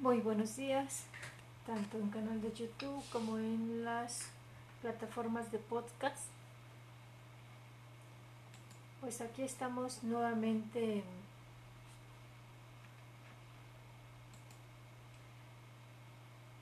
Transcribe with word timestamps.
Muy 0.00 0.20
buenos 0.20 0.56
días, 0.56 1.04
tanto 1.66 1.98
en 1.98 2.08
canal 2.08 2.40
de 2.40 2.50
YouTube 2.54 3.04
como 3.12 3.36
en 3.36 3.84
las 3.84 4.30
plataformas 4.80 5.52
de 5.52 5.58
podcast. 5.58 6.24
Pues 9.02 9.20
aquí 9.20 9.42
estamos 9.42 10.02
nuevamente 10.02 11.04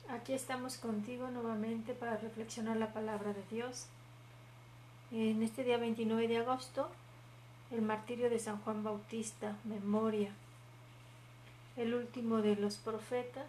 Aquí 0.08 0.32
estamos 0.32 0.76
contigo 0.76 1.28
nuevamente 1.30 1.94
para 1.94 2.16
reflexionar 2.16 2.76
la 2.76 2.92
palabra 2.92 3.34
de 3.34 3.44
Dios. 3.52 3.86
En 5.12 5.44
este 5.44 5.62
día 5.62 5.76
29 5.76 6.26
de 6.26 6.38
agosto, 6.38 6.90
el 7.70 7.82
martirio 7.82 8.30
de 8.30 8.40
San 8.40 8.58
Juan 8.62 8.82
Bautista, 8.82 9.56
memoria 9.62 10.32
el 11.78 11.94
último 11.94 12.42
de 12.42 12.56
los 12.56 12.76
profetas. 12.76 13.46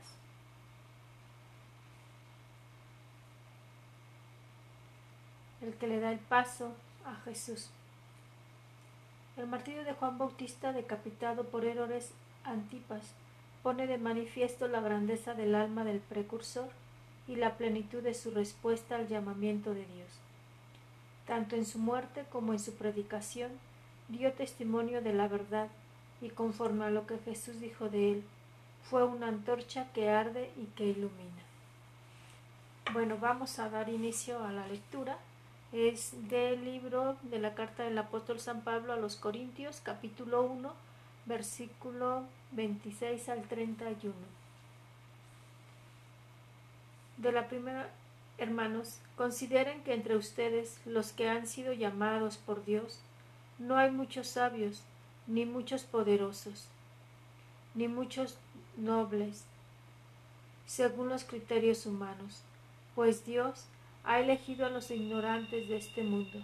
El 5.62 5.74
que 5.74 5.88
le 5.88 6.00
da 6.00 6.12
el 6.12 6.20
paso 6.20 6.72
a 7.06 7.16
Jesús. 7.26 7.70
El 9.36 9.48
martirio 9.48 9.84
de 9.84 9.94
Juan 9.94 10.18
Bautista, 10.18 10.72
decapitado 10.74 11.46
por 11.46 11.66
Herodes 11.66 12.12
Antipas, 12.44 13.14
pone 13.64 13.88
de 13.88 13.98
manifiesto 13.98 14.68
la 14.68 14.80
grandeza 14.80 15.34
del 15.34 15.56
alma 15.56 15.84
del 15.84 16.00
precursor 16.00 16.70
y 17.28 17.36
la 17.36 17.58
plenitud 17.58 18.04
de 18.04 18.14
su 18.14 18.32
respuesta 18.32 18.96
al 18.96 19.08
llamamiento 19.08 19.74
de 19.74 19.86
Dios. 19.86 20.10
Tanto 21.26 21.56
en 21.56 21.66
su 21.66 21.80
muerte 21.80 22.26
como 22.32 22.54
en 22.54 22.60
su 22.60 22.76
predicación, 22.76 23.52
dio 24.08 24.32
testimonio 24.34 25.02
de 25.02 25.14
la 25.14 25.28
verdad 25.28 25.70
y 26.22 26.30
conforme 26.30 26.86
a 26.86 26.90
lo 26.90 27.08
que 27.08 27.18
Jesús 27.20 27.60
dijo 27.60 27.90
de 27.90 28.12
él, 28.12 28.24
fue 28.90 29.04
una 29.06 29.28
antorcha 29.28 29.92
que 29.94 30.10
arde 30.10 30.52
y 30.58 30.66
que 30.76 30.86
ilumina. 30.86 31.44
Bueno, 32.92 33.18
vamos 33.20 33.60
a 33.60 33.70
dar 33.70 33.90
inicio 33.90 34.44
a 34.44 34.52
la 34.52 34.68
lectura. 34.68 35.18
Es 35.72 36.14
del 36.30 36.66
libro 36.66 37.18
de 37.22 37.38
la 37.38 37.54
carta 37.54 37.84
del 37.84 37.98
apóstol 38.00 38.40
San 38.40 38.62
Pablo 38.62 38.94
a 38.94 38.98
los 38.98 39.16
Corintios, 39.16 39.82
capítulo 39.82 40.42
1, 40.42 40.74
versículo 41.28 42.24
26 42.54 43.30
al 43.30 43.44
31. 43.44 44.16
De 47.18 47.32
la 47.32 47.48
primera, 47.48 47.90
hermanos, 48.40 49.00
consideren 49.16 49.84
que 49.84 49.94
entre 49.94 50.16
ustedes, 50.16 50.80
los 50.86 51.12
que 51.12 51.30
han 51.30 51.46
sido 51.46 51.74
llamados 51.74 52.38
por 52.38 52.66
Dios, 52.66 53.00
no 53.60 53.78
hay 53.78 53.92
muchos 53.92 54.28
sabios, 54.28 54.82
ni 55.30 55.46
muchos 55.46 55.84
poderosos, 55.84 56.66
ni 57.76 57.88
muchos 57.88 58.36
nobles, 58.78 59.44
según 60.66 61.08
los 61.08 61.24
criterios 61.24 61.86
humanos, 61.86 62.42
pues 62.96 63.26
Dios 63.28 63.66
ha 64.04 64.20
elegido 64.20 64.66
a 64.66 64.72
los 64.72 64.90
ignorantes 64.90 65.70
de 65.70 65.78
este 65.78 66.04
mundo 66.04 66.40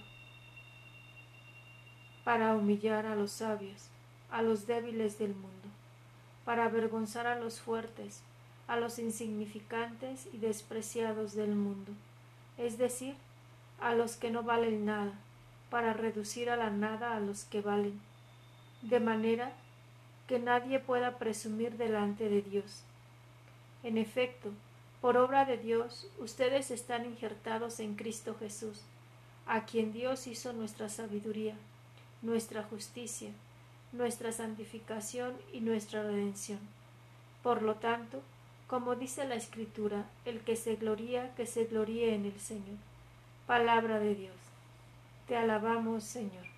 para 2.24 2.56
humillar 2.56 3.08
a 3.08 3.16
los 3.16 3.32
sabios, 3.32 3.88
a 4.30 4.44
los 4.44 4.68
débiles 4.68 5.18
del 5.18 5.34
mundo, 5.34 5.68
para 6.46 6.66
avergonzar 6.66 7.26
a 7.26 7.40
los 7.40 7.60
fuertes, 7.60 8.22
a 8.68 8.78
los 8.78 9.00
insignificantes 9.00 10.28
y 10.32 10.38
despreciados 10.38 11.34
del 11.34 11.56
mundo, 11.56 11.92
es 12.60 12.78
decir, 12.78 13.16
a 13.82 13.96
los 13.96 14.16
que 14.16 14.30
no 14.30 14.44
valen 14.44 14.86
nada, 14.86 15.14
para 15.72 15.94
reducir 15.94 16.52
a 16.52 16.56
la 16.56 16.70
nada 16.70 17.16
a 17.16 17.20
los 17.20 17.46
que 17.46 17.62
valen 17.62 18.00
de 18.82 19.00
manera 19.00 19.52
que 20.28 20.40
nadie 20.40 20.80
pueda 20.80 21.18
presumir 21.18 21.78
delante 21.78 22.30
de 22.30 22.42
Dios. 22.42 22.82
En 23.84 23.98
efecto, 23.98 24.52
por 25.02 25.18
obra 25.18 25.46
de 25.46 25.58
Dios, 25.58 26.08
ustedes 26.18 26.72
están 26.72 27.06
injertados 27.06 27.80
en 27.80 27.96
Cristo 27.96 28.36
Jesús, 28.40 28.82
a 29.46 29.66
quien 29.66 29.94
Dios 29.94 30.26
hizo 30.26 30.54
nuestra 30.54 30.90
sabiduría, 30.90 31.56
nuestra 32.24 32.64
justicia, 32.64 33.30
nuestra 33.92 34.32
santificación 34.32 35.34
y 35.54 35.62
nuestra 35.62 36.02
redención. 36.04 36.60
Por 37.44 37.62
lo 37.62 37.76
tanto, 37.76 38.22
como 38.68 38.96
dice 38.96 39.28
la 39.28 39.36
Escritura, 39.36 40.06
el 40.26 40.40
que 40.40 40.56
se 40.56 40.76
gloría, 40.76 41.36
que 41.36 41.46
se 41.46 41.66
gloríe 41.66 42.16
en 42.16 42.26
el 42.26 42.40
Señor. 42.40 42.78
Palabra 43.46 44.00
de 44.00 44.16
Dios. 44.16 44.36
Te 45.28 45.38
alabamos, 45.38 46.04
Señor. 46.04 46.55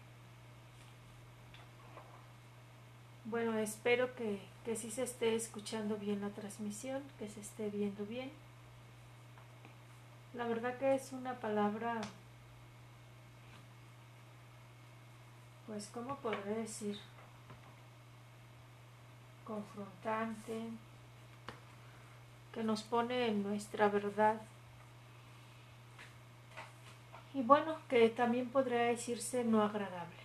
Bueno, 3.30 3.58
espero 3.58 4.16
que, 4.16 4.40
que 4.64 4.78
sí 4.78 4.90
se 4.90 5.04
esté 5.04 5.36
escuchando 5.36 5.98
bien 5.98 6.22
la 6.22 6.30
transmisión, 6.30 7.04
que 7.20 7.28
se 7.28 7.42
esté 7.42 7.70
viendo 7.70 8.06
bien. 8.06 8.32
La 10.34 10.48
verdad 10.48 10.78
que 10.78 10.96
es 10.96 11.12
una 11.12 11.38
palabra, 11.38 12.00
pues, 15.66 15.90
¿cómo 15.94 16.16
podré 16.16 16.56
decir? 16.56 16.98
Confrontante, 19.44 20.70
que 22.54 22.64
nos 22.64 22.82
pone 22.82 23.28
en 23.28 23.44
nuestra 23.44 23.90
verdad. 23.90 24.42
Y 27.34 27.42
bueno, 27.42 27.76
que 27.90 28.08
también 28.08 28.48
podría 28.48 28.84
decirse 28.84 29.44
no 29.44 29.62
agradable. 29.64 30.17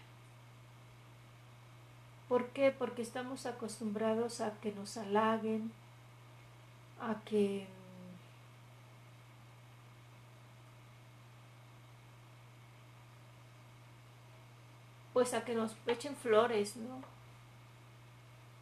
¿Por 2.33 2.49
qué? 2.49 2.71
Porque 2.71 3.03
estamos 3.03 3.45
acostumbrados 3.45 4.41
a 4.41 4.59
que 4.59 4.73
nos 4.73 4.97
halaguen, 4.97 5.71
a 6.99 7.21
que 7.27 7.67
pues 15.13 15.35
a 15.35 15.45
que 15.45 15.55
nos 15.55 15.77
echen 15.87 16.17
flores, 16.17 16.77
¿no? 16.77 17.03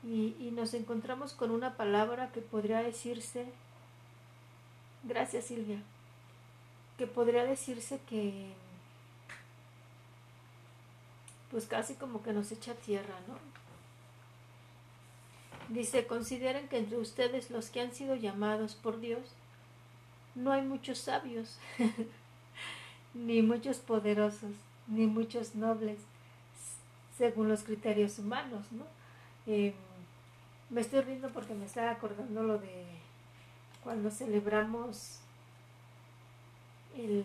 Y, 0.03 0.35
y, 0.41 0.51
nos 0.51 0.75
encontramos 0.75 1.33
con 1.33 1.53
una 1.53 1.77
palabra 1.77 2.33
que 2.33 2.41
podría 2.41 2.83
decirse, 2.83 3.53
gracias 5.05 5.45
Silvia, 5.45 5.81
que 6.99 7.07
podría 7.07 7.45
decirse 7.45 8.01
que 8.09 8.53
pues 11.53 11.67
casi 11.67 11.95
como 11.95 12.25
que 12.25 12.33
nos 12.33 12.51
echa 12.51 12.75
tierra, 12.75 13.15
¿no? 13.29 13.59
Dice, 15.71 16.05
consideren 16.09 16.67
que 16.67 16.79
entre 16.79 16.99
ustedes 16.99 17.49
los 17.49 17.71
que 17.71 17.81
han 17.81 17.93
sido 17.93 18.17
llamados 18.17 18.75
por 18.75 18.99
Dios, 18.99 19.21
no 20.35 20.51
hay 20.51 20.63
muchos 20.63 20.99
sabios, 20.99 21.61
ni 23.15 23.41
muchos 23.41 23.79
poderosos, 23.79 24.51
ni 24.89 25.07
muchos 25.07 25.55
nobles, 25.55 26.01
según 27.17 27.49
los 27.49 27.63
criterios 27.63 28.19
humanos, 28.19 28.67
¿no? 28.73 28.85
Em, 29.47 29.73
me 30.71 30.81
estoy 30.81 31.03
riendo 31.03 31.29
porque 31.29 31.55
me 31.55 31.67
está 31.67 31.89
acordando 31.93 32.43
lo 32.43 32.59
de 32.59 32.87
cuando 33.85 34.11
celebramos 34.11 35.21
el, 36.97 37.25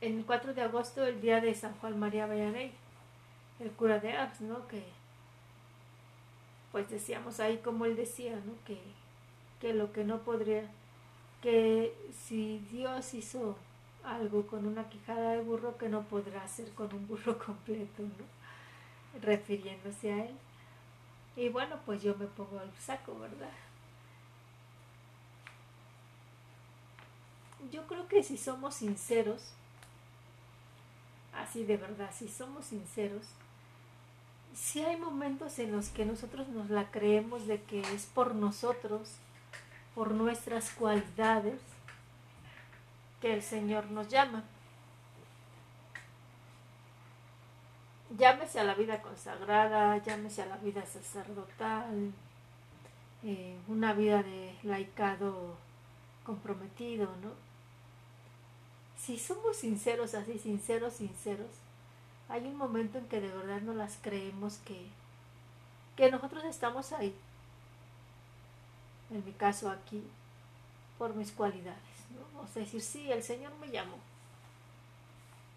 el 0.00 0.24
4 0.26 0.54
de 0.54 0.62
agosto, 0.62 1.04
el 1.06 1.20
día 1.20 1.40
de 1.40 1.54
San 1.54 1.74
Juan 1.74 2.00
María 2.00 2.26
Vallarey, 2.26 2.72
el 3.60 3.70
cura 3.70 4.00
de 4.00 4.12
Ars, 4.12 4.40
¿no? 4.40 4.66
Que 4.66 4.97
pues 6.72 6.88
decíamos 6.90 7.40
ahí 7.40 7.58
como 7.58 7.84
él 7.84 7.96
decía, 7.96 8.36
¿no? 8.36 8.52
Que, 8.66 8.78
que 9.60 9.74
lo 9.74 9.92
que 9.92 10.04
no 10.04 10.20
podría, 10.20 10.70
que 11.42 11.94
si 12.26 12.58
Dios 12.70 13.14
hizo 13.14 13.56
algo 14.04 14.46
con 14.46 14.66
una 14.66 14.88
quijada 14.88 15.32
de 15.32 15.42
burro, 15.42 15.76
que 15.78 15.88
no 15.88 16.02
podrá 16.02 16.42
hacer 16.42 16.70
con 16.72 16.92
un 16.94 17.06
burro 17.06 17.38
completo, 17.44 18.02
¿no? 18.02 19.20
Refiriéndose 19.20 20.12
a 20.12 20.24
él. 20.24 20.34
Y 21.36 21.48
bueno, 21.48 21.76
pues 21.86 22.02
yo 22.02 22.14
me 22.16 22.26
pongo 22.26 22.58
al 22.58 22.72
saco, 22.76 23.18
¿verdad? 23.18 23.50
Yo 27.70 27.86
creo 27.86 28.08
que 28.08 28.22
si 28.22 28.36
somos 28.36 28.74
sinceros, 28.74 29.52
así 31.32 31.64
de 31.64 31.76
verdad, 31.76 32.10
si 32.12 32.28
somos 32.28 32.66
sinceros, 32.66 33.26
si 34.58 34.84
hay 34.84 34.96
momentos 34.96 35.58
en 35.60 35.72
los 35.72 35.88
que 35.88 36.04
nosotros 36.04 36.48
nos 36.48 36.68
la 36.68 36.90
creemos 36.90 37.46
de 37.46 37.62
que 37.62 37.80
es 37.80 38.06
por 38.06 38.34
nosotros, 38.34 39.16
por 39.94 40.10
nuestras 40.10 40.70
cualidades, 40.70 41.60
que 43.20 43.32
el 43.34 43.42
Señor 43.42 43.90
nos 43.90 44.08
llama. 44.08 44.44
Llámese 48.16 48.58
a 48.58 48.64
la 48.64 48.74
vida 48.74 49.00
consagrada, 49.00 49.96
llámese 49.98 50.42
a 50.42 50.46
la 50.46 50.56
vida 50.56 50.84
sacerdotal, 50.86 52.12
eh, 53.22 53.56
una 53.68 53.92
vida 53.92 54.22
de 54.22 54.54
laicado 54.64 55.56
comprometido, 56.24 57.06
¿no? 57.22 57.30
Si 58.96 59.18
somos 59.18 59.56
sinceros 59.56 60.14
así, 60.14 60.38
sinceros, 60.38 60.94
sinceros, 60.94 61.50
hay 62.28 62.46
un 62.46 62.56
momento 62.56 62.98
en 62.98 63.08
que 63.08 63.20
de 63.20 63.28
verdad 63.28 63.60
no 63.62 63.72
las 63.74 63.98
creemos 64.02 64.58
que, 64.58 64.86
que 65.96 66.10
nosotros 66.10 66.44
estamos 66.44 66.92
ahí, 66.92 67.14
en 69.10 69.24
mi 69.24 69.32
caso 69.32 69.70
aquí, 69.70 70.02
por 70.98 71.14
mis 71.14 71.32
cualidades, 71.32 71.78
¿no? 72.10 72.40
O 72.42 72.46
sea, 72.46 72.62
decir, 72.62 72.82
sí, 72.82 73.10
el 73.10 73.22
Señor 73.22 73.52
me 73.60 73.70
llamó, 73.70 73.98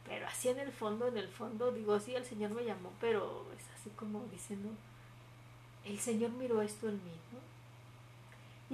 pero 0.07 0.27
así 0.27 0.50
en 0.50 0.59
el 0.59 0.71
fondo, 0.71 1.07
en 1.07 1.18
el 1.18 1.27
fondo, 1.27 1.71
digo, 1.71 2.00
sí, 2.00 2.15
el 2.15 2.25
Señor 2.25 2.51
me 2.51 2.63
llamó, 2.63 2.91
pero 3.01 3.45
es 3.57 3.79
así 3.79 3.89
como 3.91 4.24
diciendo, 4.31 4.69
el 5.85 6.00
Señor 6.00 6.31
miró 6.31 6.62
esto 6.62 6.88
en 6.88 6.95
mí, 6.95 7.17
¿no? 7.31 7.39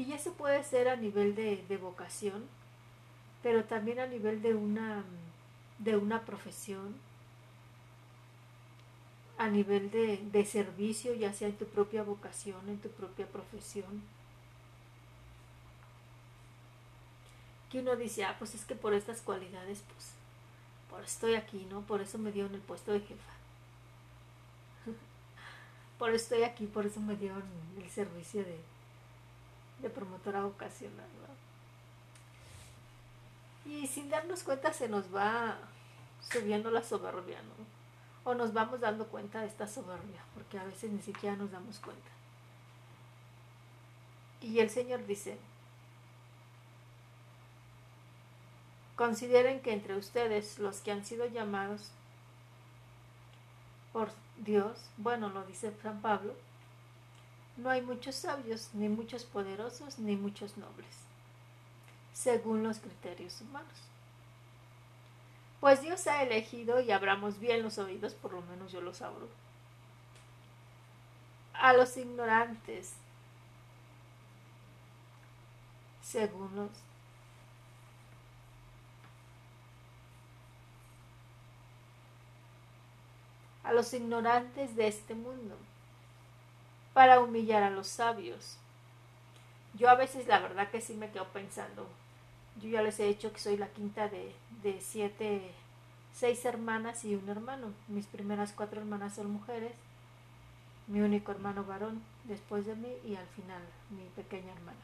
Y 0.01 0.13
eso 0.13 0.33
puede 0.33 0.63
ser 0.63 0.89
a 0.89 0.95
nivel 0.95 1.33
de, 1.33 1.65
de 1.67 1.77
vocación, 1.77 2.45
pero 3.41 3.63
también 3.63 3.99
a 3.99 4.05
nivel 4.05 4.41
de 4.43 4.53
una, 4.53 5.03
de 5.79 5.97
una 5.97 6.21
profesión, 6.23 6.95
a 9.37 9.49
nivel 9.49 9.91
de, 9.91 10.17
de 10.17 10.45
servicio, 10.45 11.13
ya 11.13 11.33
sea 11.33 11.47
en 11.47 11.57
tu 11.57 11.65
propia 11.65 12.03
vocación, 12.03 12.69
en 12.69 12.79
tu 12.79 12.89
propia 12.89 13.27
profesión. 13.27 14.01
Que 17.69 17.79
uno 17.79 17.95
dice, 17.95 18.23
ah, 18.23 18.35
pues 18.39 18.55
es 18.55 18.65
que 18.65 18.75
por 18.75 18.93
estas 18.93 19.21
cualidades, 19.21 19.83
pues 19.93 20.11
por 20.89 21.03
estoy 21.03 21.35
aquí, 21.35 21.67
¿no? 21.69 21.81
Por 21.81 22.01
eso 22.01 22.17
me 22.17 22.31
dio 22.31 22.45
en 22.45 22.55
el 22.55 22.61
puesto 22.61 22.93
de 22.93 23.01
jefa. 23.01 23.33
por 25.99 26.09
eso 26.09 26.23
estoy 26.23 26.43
aquí, 26.43 26.65
por 26.65 26.85
eso 26.85 26.99
me 26.99 27.15
dio 27.15 27.33
en 27.33 27.83
el 27.83 27.89
servicio 27.89 28.43
de, 28.43 28.59
de 29.81 29.89
promotora 29.89 30.43
vocacional, 30.43 31.09
¿no? 31.21 31.27
Y 33.71 33.85
sin 33.85 34.09
darnos 34.09 34.43
cuenta 34.43 34.73
se 34.73 34.87
nos 34.87 35.13
va 35.13 35.57
subiendo 36.21 36.71
la 36.71 36.81
soberbia, 36.81 37.41
¿no? 37.41 37.76
O 38.27 38.35
nos 38.35 38.51
vamos 38.51 38.81
dando 38.81 39.07
cuenta 39.07 39.39
de 39.39 39.47
esta 39.47 39.67
soberbia, 39.67 40.21
porque 40.33 40.59
a 40.59 40.65
veces 40.65 40.91
ni 40.91 41.01
siquiera 41.01 41.37
nos 41.37 41.49
damos 41.49 41.79
cuenta. 41.79 42.11
Y 44.41 44.59
el 44.59 44.69
Señor 44.69 45.05
dice, 45.05 45.37
Consideren 48.97 49.61
que 49.61 49.71
entre 49.71 49.95
ustedes, 49.95 50.59
los 50.59 50.81
que 50.81 50.91
han 50.91 51.05
sido 51.05 51.25
llamados 51.25 51.91
por 53.93 54.09
Dios, 54.35 54.77
bueno, 54.97 55.29
lo 55.29 55.45
dice 55.45 55.71
San 55.81 56.01
Pablo, 56.01 56.33
no 57.55 57.69
hay 57.69 57.81
muchos 57.81 58.15
sabios, 58.15 58.71
ni 58.73 58.89
muchos 58.89 59.23
poderosos, 59.23 59.99
ni 59.99 60.17
muchos 60.17 60.57
nobles, 60.57 60.97
según 62.11 62.63
los 62.63 62.79
criterios 62.79 63.39
humanos. 63.39 63.87
Pues 65.59 65.81
Dios 65.81 66.05
ha 66.07 66.21
elegido, 66.23 66.79
y 66.81 66.91
abramos 66.91 67.39
bien 67.39 67.63
los 67.63 67.77
oídos, 67.77 68.13
por 68.13 68.33
lo 68.33 68.41
menos 68.43 68.71
yo 68.71 68.79
los 68.81 69.01
abro, 69.01 69.27
a 71.53 71.73
los 71.73 71.97
ignorantes, 71.97 72.93
según 76.03 76.55
los 76.55 76.69
a 83.63 83.73
los 83.73 83.93
ignorantes 83.93 84.77
de 84.77 84.87
este 84.87 85.13
mundo, 85.13 85.57
para 86.93 87.19
humillar 87.19 87.63
a 87.63 87.69
los 87.69 87.87
sabios. 87.87 88.57
Yo 89.73 89.89
a 89.89 89.95
veces 89.95 90.25
la 90.27 90.39
verdad 90.39 90.69
que 90.71 90.79
sí 90.79 90.93
me 90.93 91.11
quedo 91.11 91.27
pensando, 91.27 91.85
yo 92.61 92.69
ya 92.69 92.81
les 92.81 92.99
he 92.99 93.05
dicho 93.05 93.31
que 93.31 93.39
soy 93.39 93.57
la 93.57 93.69
quinta 93.69 94.09
de, 94.09 94.33
de 94.63 94.81
siete, 94.81 95.51
seis 96.13 96.43
hermanas 96.45 97.05
y 97.05 97.15
un 97.15 97.29
hermano. 97.29 97.67
Mis 97.87 98.07
primeras 98.07 98.53
cuatro 98.53 98.81
hermanas 98.81 99.15
son 99.15 99.31
mujeres, 99.31 99.73
mi 100.87 101.01
único 101.01 101.31
hermano 101.31 101.63
varón 101.63 102.01
después 102.25 102.65
de 102.65 102.75
mí 102.75 102.91
y 103.05 103.15
al 103.15 103.27
final 103.27 103.61
mi 103.89 104.03
pequeña 104.15 104.51
hermana. 104.53 104.77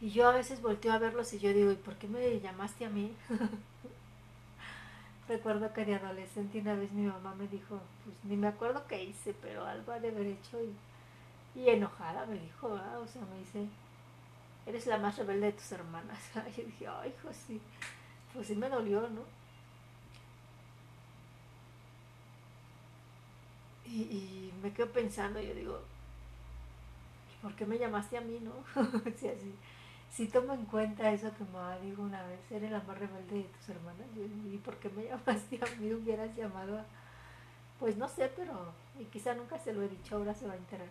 Y 0.00 0.10
yo 0.10 0.28
a 0.28 0.32
veces 0.32 0.62
volteo 0.62 0.92
a 0.92 0.98
verlos 0.98 1.32
y 1.34 1.38
yo 1.38 1.52
digo, 1.52 1.70
¿y 1.72 1.76
por 1.76 1.94
qué 1.96 2.08
me 2.08 2.40
llamaste 2.40 2.86
a 2.86 2.90
mí? 2.90 3.14
Recuerdo 5.28 5.72
que 5.74 5.84
de 5.84 5.94
adolescente 5.94 6.58
una 6.58 6.74
vez 6.74 6.90
mi 6.92 7.06
mamá 7.06 7.34
me 7.34 7.46
dijo, 7.48 7.80
pues 8.04 8.16
ni 8.24 8.36
me 8.36 8.48
acuerdo 8.48 8.86
qué 8.88 9.04
hice, 9.04 9.34
pero 9.42 9.66
algo 9.66 9.92
ha 9.92 10.00
de 10.00 10.08
haber 10.08 10.26
hecho 10.26 10.62
y, 10.62 10.72
enojada 11.68 12.26
me 12.26 12.38
dijo, 12.38 12.68
o 12.68 13.06
sea, 13.06 13.22
me 13.22 13.38
dice, 13.38 13.66
eres 14.66 14.86
la 14.86 14.98
más 14.98 15.16
rebelde 15.18 15.46
de 15.46 15.52
tus 15.52 15.72
hermanas. 15.72 16.18
y 16.48 16.60
yo 16.60 16.66
dije, 16.66 16.88
ay, 16.88 17.14
hijo, 17.16 17.28
sí, 17.32 17.60
pues 18.32 18.46
sí 18.46 18.54
me 18.54 18.68
dolió, 18.68 19.02
¿no? 19.02 19.22
Y, 23.84 24.02
y 24.02 24.52
me 24.62 24.72
quedo 24.72 24.90
pensando, 24.92 25.40
yo 25.40 25.54
digo, 25.54 25.80
¿por 27.42 27.54
qué 27.56 27.66
me 27.66 27.78
llamaste 27.78 28.18
a 28.18 28.20
mí, 28.20 28.38
no? 28.40 28.52
así, 29.06 29.28
así 29.28 29.54
si 30.10 30.26
tomo 30.26 30.52
en 30.54 30.64
cuenta 30.66 31.12
eso 31.12 31.32
que 31.36 31.44
mamá 31.44 31.78
dijo 31.78 32.02
una 32.02 32.22
vez, 32.24 32.40
eres 32.50 32.70
la 32.70 32.80
más 32.82 32.98
rebelde 32.98 33.36
de 33.36 33.44
tus 33.44 33.68
hermanas, 33.68 34.06
¿y 34.16 34.56
por 34.58 34.76
qué 34.76 34.88
me 34.90 35.04
llamaste 35.08 35.60
a 35.62 35.80
mí? 35.80 35.92
Hubieras 35.92 36.34
llamado 36.36 36.78
a... 36.78 36.84
Pues 37.78 37.96
no 37.96 38.08
sé, 38.08 38.30
pero 38.36 38.52
y 38.98 39.04
quizá 39.04 39.34
nunca 39.34 39.58
se 39.58 39.72
lo 39.72 39.82
he 39.82 39.88
dicho, 39.88 40.16
ahora 40.16 40.34
se 40.34 40.46
va 40.46 40.52
a 40.52 40.56
enterar. 40.56 40.88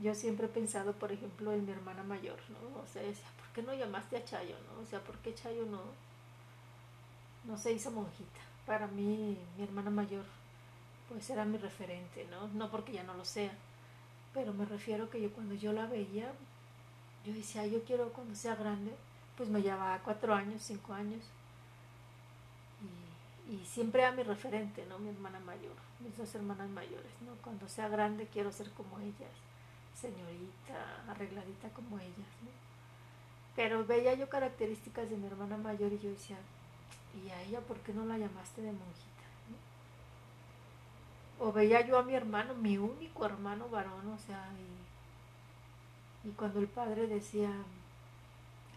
Yo 0.00 0.14
siempre 0.14 0.46
he 0.46 0.48
pensado, 0.48 0.94
por 0.94 1.12
ejemplo, 1.12 1.52
en 1.52 1.66
mi 1.66 1.72
hermana 1.72 2.02
mayor, 2.02 2.38
¿no? 2.48 2.80
O 2.80 2.86
sea, 2.86 3.02
decía, 3.02 3.26
¿por 3.36 3.48
qué 3.52 3.62
no 3.62 3.74
llamaste 3.74 4.16
a 4.16 4.24
Chayo, 4.24 4.56
no? 4.66 4.82
O 4.82 4.86
sea, 4.86 5.00
¿por 5.00 5.18
qué 5.18 5.34
Chayo 5.34 5.66
no, 5.66 5.82
no 7.44 7.58
se 7.58 7.72
hizo 7.72 7.90
monjita? 7.90 8.40
Para 8.66 8.86
mí, 8.86 9.36
mi 9.58 9.62
hermana 9.62 9.90
mayor, 9.90 10.24
pues 11.08 11.28
era 11.28 11.44
mi 11.44 11.58
referente, 11.58 12.26
¿no? 12.30 12.48
No 12.48 12.70
porque 12.70 12.92
ya 12.92 13.02
no 13.02 13.12
lo 13.14 13.26
sea, 13.26 13.52
pero 14.32 14.54
me 14.54 14.64
refiero 14.64 15.10
que 15.10 15.20
yo 15.20 15.30
cuando 15.32 15.54
yo 15.54 15.72
la 15.72 15.86
veía, 15.86 16.32
yo 17.26 17.34
decía, 17.34 17.66
yo 17.66 17.84
quiero 17.84 18.10
cuando 18.12 18.34
sea 18.34 18.54
grande, 18.54 18.94
pues 19.36 19.50
me 19.50 19.60
llevaba 19.60 20.00
cuatro 20.02 20.34
años, 20.34 20.62
cinco 20.62 20.94
años. 20.94 21.22
Y, 23.48 23.54
y, 23.54 23.64
siempre 23.66 24.04
a 24.06 24.12
mi 24.12 24.22
referente, 24.22 24.86
¿no? 24.86 24.98
Mi 24.98 25.10
hermana 25.10 25.40
mayor, 25.40 25.74
mis 25.98 26.16
dos 26.16 26.34
hermanas 26.34 26.70
mayores, 26.70 27.12
¿no? 27.20 27.34
Cuando 27.42 27.68
sea 27.68 27.88
grande 27.88 28.28
quiero 28.32 28.50
ser 28.52 28.70
como 28.70 28.98
ellas, 29.00 29.32
señorita, 29.94 31.04
arregladita 31.08 31.68
como 31.70 31.98
ellas, 31.98 32.32
¿no? 32.42 32.50
Pero 33.56 33.84
veía 33.84 34.14
yo 34.14 34.28
características 34.28 35.10
de 35.10 35.16
mi 35.16 35.26
hermana 35.26 35.56
mayor 35.56 35.92
y 35.92 35.98
yo 35.98 36.10
decía, 36.10 36.38
¿y 37.24 37.30
a 37.30 37.42
ella 37.42 37.60
por 37.60 37.78
qué 37.78 37.92
no 37.92 38.04
la 38.04 38.18
llamaste 38.18 38.62
de 38.62 38.72
monjita? 38.72 39.06
O 41.38 41.52
veía 41.52 41.86
yo 41.86 41.98
a 41.98 42.02
mi 42.02 42.14
hermano, 42.14 42.54
mi 42.54 42.78
único 42.78 43.24
hermano 43.24 43.68
varón, 43.68 44.06
o 44.08 44.18
sea, 44.18 44.50
y 44.58 44.80
y 46.22 46.30
cuando 46.30 46.60
el 46.60 46.68
Padre 46.68 47.06
decía, 47.06 47.50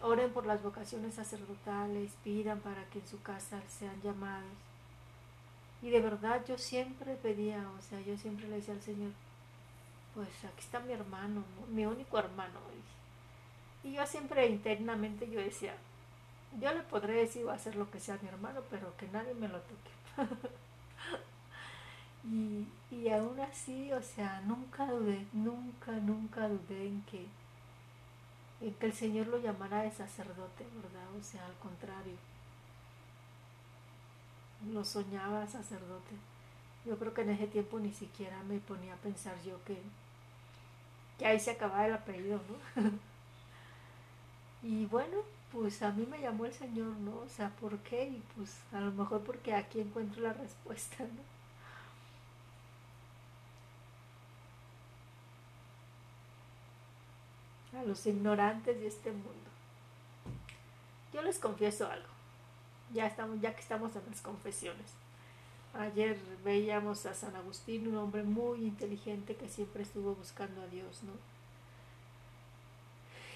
oren 0.00 0.32
por 0.32 0.46
las 0.46 0.62
vocaciones 0.62 1.14
sacerdotales, 1.14 2.12
pidan 2.24 2.60
para 2.60 2.84
que 2.86 3.00
en 3.00 3.06
su 3.06 3.20
casa 3.20 3.60
sean 3.68 4.00
llamados. 4.02 4.48
Y 5.82 5.90
de 5.90 6.00
verdad 6.00 6.42
yo 6.46 6.56
siempre 6.56 7.16
pedía, 7.16 7.68
o 7.78 7.82
sea, 7.82 8.00
yo 8.00 8.16
siempre 8.16 8.48
le 8.48 8.56
decía 8.56 8.72
al 8.72 8.80
Señor, 8.80 9.12
pues 10.14 10.28
aquí 10.44 10.60
está 10.60 10.80
mi 10.80 10.92
hermano, 10.92 11.44
mi 11.68 11.86
único 11.86 12.18
hermano. 12.18 12.60
Y 13.82 13.92
yo 13.92 14.06
siempre 14.06 14.46
internamente 14.46 15.28
yo 15.30 15.40
decía, 15.40 15.74
yo 16.60 16.72
le 16.72 16.80
podré 16.82 17.14
decir 17.14 17.44
o 17.44 17.50
hacer 17.50 17.76
lo 17.76 17.90
que 17.90 18.00
sea 18.00 18.14
a 18.14 18.22
mi 18.22 18.28
hermano, 18.28 18.62
pero 18.70 18.96
que 18.96 19.08
nadie 19.08 19.34
me 19.34 19.48
lo 19.48 19.60
toque. 19.60 20.54
Y, 22.26 22.66
y 22.90 23.10
aún 23.10 23.38
así, 23.40 23.92
o 23.92 24.00
sea, 24.00 24.40
nunca 24.46 24.86
dudé, 24.86 25.26
nunca, 25.34 25.92
nunca 25.92 26.48
dudé 26.48 26.86
en 26.86 27.02
que, 27.02 27.26
en 28.62 28.72
que 28.74 28.86
el 28.86 28.94
Señor 28.94 29.26
lo 29.26 29.36
llamara 29.38 29.82
de 29.82 29.90
sacerdote, 29.90 30.64
¿verdad? 30.74 31.06
O 31.20 31.22
sea, 31.22 31.44
al 31.44 31.52
contrario, 31.56 32.14
lo 34.72 34.82
soñaba 34.84 35.46
sacerdote. 35.46 36.14
Yo 36.86 36.98
creo 36.98 37.12
que 37.12 37.22
en 37.22 37.30
ese 37.30 37.46
tiempo 37.46 37.78
ni 37.78 37.92
siquiera 37.92 38.42
me 38.44 38.58
ponía 38.58 38.94
a 38.94 38.98
pensar 38.98 39.34
yo 39.42 39.62
que, 39.64 39.82
que 41.18 41.26
ahí 41.26 41.40
se 41.40 41.52
acababa 41.52 41.86
el 41.86 41.94
apellido, 41.94 42.40
¿no? 42.74 42.90
y 44.62 44.86
bueno, 44.86 45.18
pues 45.52 45.82
a 45.82 45.92
mí 45.92 46.06
me 46.06 46.20
llamó 46.20 46.46
el 46.46 46.52
Señor, 46.52 46.96
¿no? 46.96 47.18
O 47.18 47.28
sea, 47.28 47.50
¿por 47.50 47.78
qué? 47.78 48.08
Y 48.08 48.22
pues 48.36 48.56
a 48.72 48.80
lo 48.80 48.92
mejor 48.92 49.22
porque 49.22 49.54
aquí 49.54 49.80
encuentro 49.80 50.22
la 50.22 50.32
respuesta, 50.32 51.04
¿no? 51.04 51.34
a 57.78 57.82
los 57.82 58.06
ignorantes 58.06 58.78
de 58.80 58.86
este 58.86 59.10
mundo. 59.10 59.50
Yo 61.12 61.22
les 61.22 61.38
confieso 61.38 61.88
algo. 61.88 62.08
Ya 62.92 63.06
estamos, 63.06 63.40
ya 63.40 63.54
que 63.54 63.60
estamos 63.60 63.94
en 63.96 64.02
las 64.08 64.20
confesiones. 64.20 64.92
Ayer 65.78 66.16
veíamos 66.44 67.04
a 67.06 67.14
San 67.14 67.34
Agustín, 67.34 67.88
un 67.88 67.96
hombre 67.96 68.22
muy 68.22 68.64
inteligente 68.64 69.34
que 69.34 69.48
siempre 69.48 69.82
estuvo 69.82 70.14
buscando 70.14 70.62
a 70.62 70.66
Dios, 70.68 71.02
¿no? 71.02 71.12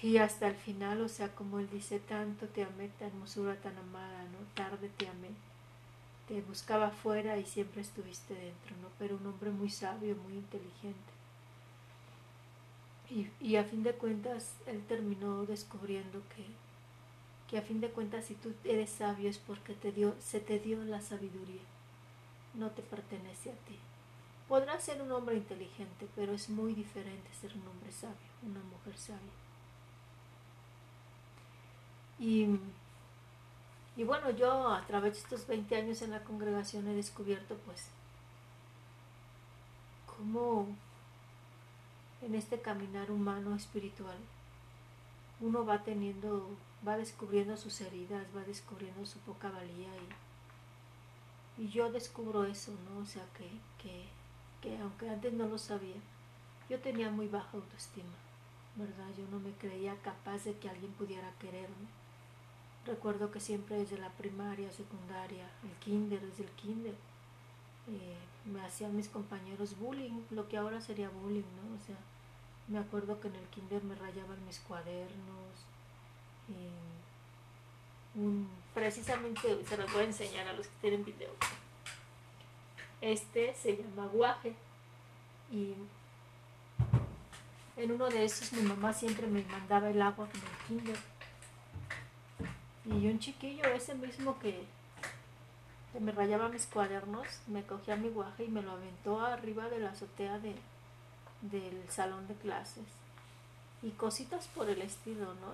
Y 0.01 0.17
hasta 0.17 0.47
el 0.47 0.55
final, 0.55 1.01
o 1.01 1.09
sea, 1.09 1.35
como 1.35 1.59
él 1.59 1.69
dice, 1.69 1.99
tanto 1.99 2.47
te 2.47 2.63
amé, 2.63 2.87
tan 2.97 3.09
hermosura 3.09 3.55
tan 3.57 3.77
amada, 3.77 4.23
¿no? 4.23 4.37
Tarde 4.55 4.89
te 4.97 5.09
amé, 5.09 5.29
te 6.29 6.41
buscaba 6.41 6.87
afuera 6.87 7.37
y 7.37 7.45
siempre 7.45 7.81
estuviste 7.81 8.33
dentro, 8.33 8.77
¿no? 8.81 8.87
Pero 8.97 9.17
un 9.17 9.27
hombre 9.27 9.49
muy 9.49 9.69
sabio, 9.69 10.15
muy 10.15 10.33
inteligente. 10.35 11.11
Y, 13.09 13.27
y 13.41 13.57
a 13.57 13.65
fin 13.65 13.83
de 13.83 13.93
cuentas, 13.93 14.53
él 14.67 14.81
terminó 14.87 15.45
descubriendo 15.45 16.21
que, 16.35 16.45
que 17.49 17.57
a 17.57 17.63
fin 17.63 17.81
de 17.81 17.89
cuentas 17.89 18.25
si 18.25 18.35
tú 18.35 18.53
eres 18.63 18.91
sabio 18.91 19.29
es 19.29 19.39
porque 19.39 19.73
te 19.73 19.91
dio, 19.91 20.15
se 20.19 20.39
te 20.39 20.59
dio 20.59 20.81
la 20.83 21.01
sabiduría, 21.01 21.61
no 22.53 22.71
te 22.71 22.81
pertenece 22.81 23.51
a 23.51 23.55
ti. 23.65 23.77
Podrás 24.47 24.83
ser 24.83 25.01
un 25.01 25.11
hombre 25.11 25.35
inteligente, 25.35 26.07
pero 26.15 26.33
es 26.33 26.49
muy 26.49 26.73
diferente 26.73 27.29
ser 27.39 27.53
un 27.53 27.67
hombre 27.67 27.91
sabio, 27.91 28.15
una 28.41 28.61
mujer 28.61 28.97
sabia. 28.97 29.19
Y, 32.19 32.59
y 33.95 34.03
bueno, 34.03 34.31
yo 34.31 34.69
a 34.69 34.85
través 34.85 35.13
de 35.13 35.19
estos 35.19 35.47
20 35.47 35.75
años 35.75 36.01
en 36.01 36.11
la 36.11 36.23
congregación 36.23 36.87
he 36.87 36.93
descubierto 36.93 37.55
pues 37.65 37.87
cómo 40.05 40.67
en 42.21 42.35
este 42.35 42.59
caminar 42.59 43.11
humano 43.11 43.55
espiritual 43.55 44.17
uno 45.41 45.65
va 45.65 45.83
teniendo, 45.83 46.49
va 46.85 46.97
descubriendo 46.97 47.55
sus 47.55 47.79
heridas, 47.81 48.25
va 48.35 48.41
descubriendo 48.41 49.05
su 49.05 49.19
poca 49.19 49.49
valía 49.49 49.87
y, 49.95 50.09
y 51.59 51.67
yo 51.67 51.91
descubro 51.91 52.45
eso, 52.45 52.71
¿no? 52.89 53.01
O 53.01 53.05
sea, 53.05 53.25
que, 53.37 53.49
que, 53.83 54.05
que 54.61 54.77
aunque 54.77 55.09
antes 55.09 55.33
no 55.33 55.45
lo 55.45 55.57
sabía, 55.57 55.99
yo 56.69 56.79
tenía 56.79 57.09
muy 57.09 57.27
baja 57.27 57.49
autoestima, 57.53 58.15
¿verdad? 58.77 59.09
Yo 59.17 59.25
no 59.29 59.39
me 59.39 59.51
creía 59.51 59.95
capaz 60.01 60.45
de 60.45 60.57
que 60.57 60.69
alguien 60.69 60.93
pudiera 60.93 61.33
quererme. 61.37 61.87
Recuerdo 62.85 63.29
que 63.29 63.41
siempre 63.41 63.77
desde 63.77 63.97
la 63.97 64.09
primaria, 64.11 64.71
secundaria, 64.71 65.49
el 65.63 65.75
kinder, 65.79 66.21
desde 66.21 66.43
el 66.43 66.51
kinder, 66.51 66.95
eh, 67.87 68.17
me 68.45 68.61
hacían 68.61 68.95
mis 68.95 69.09
compañeros 69.09 69.77
bullying, 69.77 70.21
lo 70.31 70.47
que 70.47 70.57
ahora 70.57 70.79
sería 70.79 71.09
bullying, 71.09 71.41
¿no? 71.41 71.75
O 71.75 71.79
sea, 71.85 71.97
me 72.69 72.79
acuerdo 72.79 73.19
que 73.19 73.27
en 73.27 73.35
el 73.35 73.47
kinder 73.47 73.83
me 73.83 73.95
rayaban 73.95 74.45
mis 74.45 74.59
cuadernos. 74.61 75.65
Precisamente 78.73 79.63
se 79.65 79.77
los 79.77 79.91
voy 79.91 80.01
a 80.01 80.05
enseñar 80.05 80.47
a 80.47 80.53
los 80.53 80.67
que 80.67 80.75
tienen 80.81 81.05
video. 81.05 81.31
Este 83.01 83.53
se 83.55 83.77
llama 83.77 84.07
guaje. 84.07 84.53
Y 85.51 85.73
en 87.77 87.91
uno 87.91 88.09
de 88.09 88.25
esos 88.25 88.53
mi 88.53 88.61
mamá 88.61 88.93
siempre 88.93 89.27
me 89.27 89.43
mandaba 89.43 89.89
el 89.89 90.01
agua 90.01 90.27
con 90.27 90.41
el 90.41 90.67
kinder. 90.67 90.97
Y 92.85 93.07
un 93.07 93.19
chiquillo, 93.19 93.63
ese 93.65 93.93
mismo 93.95 94.39
que, 94.39 94.65
me 95.99 96.11
rayaba 96.11 96.49
mis 96.49 96.65
cuadernos, 96.65 97.27
me 97.47 97.63
cogía 97.63 97.95
mi 97.95 98.09
guaje 98.09 98.45
y 98.45 98.47
me 98.47 98.61
lo 98.61 98.71
aventó 98.71 99.19
arriba 99.21 99.69
de 99.69 99.79
la 99.79 99.91
azotea 99.91 100.39
de, 100.39 100.55
del 101.41 101.89
salón 101.89 102.27
de 102.27 102.35
clases 102.35 102.85
y 103.81 103.91
cositas 103.91 104.47
por 104.49 104.69
el 104.69 104.81
estilo, 104.81 105.33
¿no? 105.35 105.53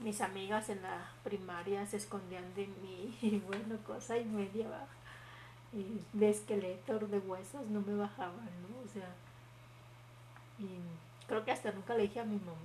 Mis 0.00 0.20
amigas 0.20 0.68
en 0.68 0.82
la 0.82 1.10
primaria 1.22 1.86
se 1.86 1.96
escondían 1.96 2.54
de 2.54 2.66
mí 2.66 3.16
y 3.22 3.38
bueno, 3.40 3.76
cosa 3.86 4.18
y 4.18 4.24
media 4.24 4.68
baja. 4.68 4.86
Y 5.72 6.00
de 6.12 6.30
esqueleto, 6.30 6.98
de 7.00 7.18
huesos 7.18 7.66
no 7.66 7.80
me 7.80 7.96
bajaban, 7.96 8.48
¿no? 8.62 8.84
O 8.84 8.88
sea, 8.88 9.08
y 10.58 10.68
creo 11.26 11.44
que 11.44 11.50
hasta 11.50 11.72
nunca 11.72 11.94
le 11.94 12.02
dije 12.02 12.20
a 12.20 12.24
mi 12.24 12.36
mamá. 12.36 12.56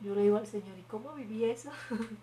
Yo 0.00 0.14
le 0.14 0.22
digo 0.22 0.38
al 0.38 0.46
Señor, 0.46 0.78
¿y 0.78 0.82
cómo 0.82 1.12
viví 1.12 1.44
eso? 1.44 1.70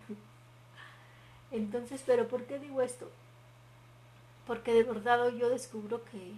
Entonces, 1.51 2.03
pero 2.05 2.27
¿por 2.27 2.45
qué 2.45 2.59
digo 2.59 2.81
esto? 2.81 3.11
Porque 4.47 4.73
de 4.73 4.83
verdad 4.83 5.29
yo 5.29 5.50
descubro 5.50 6.03
que 6.05 6.33